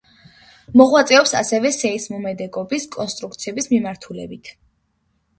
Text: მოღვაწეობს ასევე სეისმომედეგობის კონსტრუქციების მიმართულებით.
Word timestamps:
მოღვაწეობს 0.79 1.33
ასევე 1.41 1.71
სეისმომედეგობის 1.75 2.87
კონსტრუქციების 2.95 3.69
მიმართულებით. 3.75 4.51